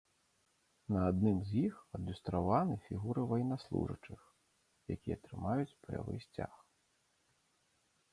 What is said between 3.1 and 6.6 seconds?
ваеннаслужачых, якія трымаюць баявы сцяг.